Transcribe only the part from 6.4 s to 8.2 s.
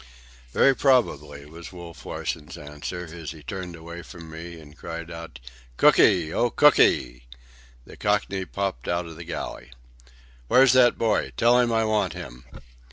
Cooky!" The